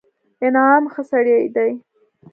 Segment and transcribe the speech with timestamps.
[0.45, 1.71] انعام ښه سړى دئ.